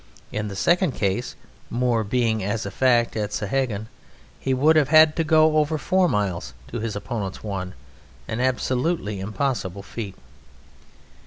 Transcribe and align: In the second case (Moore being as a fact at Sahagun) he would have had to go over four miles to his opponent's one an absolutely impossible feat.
In 0.31 0.47
the 0.47 0.55
second 0.55 0.93
case 0.93 1.35
(Moore 1.69 2.03
being 2.03 2.43
as 2.43 2.65
a 2.65 2.71
fact 2.71 3.15
at 3.15 3.29
Sahagun) 3.29 3.85
he 4.39 4.51
would 4.51 4.75
have 4.75 4.87
had 4.89 5.15
to 5.17 5.23
go 5.23 5.57
over 5.57 5.77
four 5.77 6.09
miles 6.09 6.55
to 6.69 6.79
his 6.79 6.95
opponent's 6.95 7.43
one 7.43 7.75
an 8.27 8.39
absolutely 8.41 9.19
impossible 9.19 9.83
feat. 9.83 10.15